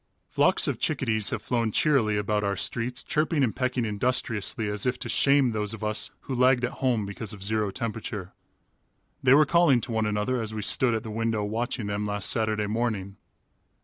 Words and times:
Flocks 0.31 0.67
of 0.67 0.79
chickadees 0.79 1.29
have 1.29 1.43
flown 1.43 1.71
cheerily 1.71 2.17
about 2.17 2.43
our 2.43 2.55
streets, 2.55 3.03
chirping 3.03 3.43
and 3.43 3.55
pecking 3.55 3.85
industriously, 3.85 4.67
as 4.67 4.87
if 4.87 4.97
to 4.97 5.07
shame 5.07 5.51
those 5.51 5.75
of 5.75 5.83
us 5.83 6.09
who 6.21 6.33
lagged 6.33 6.65
at 6.65 6.71
home 6.81 7.05
because 7.05 7.33
of 7.33 7.43
zero 7.43 7.69
temperature. 7.69 8.33
They 9.21 9.35
were 9.35 9.45
calling 9.45 9.79
to 9.81 9.91
one 9.91 10.07
another 10.07 10.41
as 10.41 10.55
we 10.55 10.63
stood 10.63 10.95
at 10.95 11.03
the 11.03 11.11
window 11.11 11.43
watching 11.43 11.85
them 11.85 12.03
last 12.07 12.31
Saturday 12.31 12.65
morning. 12.65 13.17